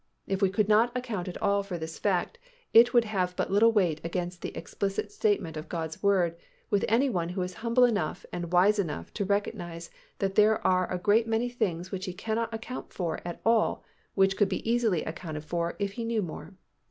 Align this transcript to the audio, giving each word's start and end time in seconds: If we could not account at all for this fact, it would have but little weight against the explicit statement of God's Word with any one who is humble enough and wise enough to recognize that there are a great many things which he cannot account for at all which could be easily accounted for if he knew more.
If 0.25 0.41
we 0.41 0.49
could 0.49 0.67
not 0.67 0.91
account 0.97 1.27
at 1.27 1.39
all 1.43 1.61
for 1.61 1.77
this 1.77 1.99
fact, 1.99 2.39
it 2.73 2.91
would 2.91 3.05
have 3.05 3.35
but 3.35 3.51
little 3.51 3.71
weight 3.71 4.01
against 4.03 4.41
the 4.41 4.49
explicit 4.57 5.11
statement 5.11 5.55
of 5.57 5.69
God's 5.69 6.01
Word 6.01 6.37
with 6.71 6.83
any 6.87 7.07
one 7.07 7.29
who 7.29 7.43
is 7.43 7.53
humble 7.61 7.85
enough 7.85 8.25
and 8.33 8.51
wise 8.51 8.79
enough 8.79 9.13
to 9.13 9.25
recognize 9.25 9.91
that 10.17 10.33
there 10.33 10.57
are 10.65 10.91
a 10.91 10.97
great 10.97 11.27
many 11.27 11.49
things 11.49 11.91
which 11.91 12.05
he 12.05 12.13
cannot 12.13 12.51
account 12.51 12.91
for 12.91 13.19
at 13.23 13.41
all 13.45 13.83
which 14.15 14.35
could 14.37 14.49
be 14.49 14.67
easily 14.67 15.03
accounted 15.03 15.43
for 15.45 15.75
if 15.77 15.91
he 15.91 16.03
knew 16.03 16.23
more. 16.23 16.55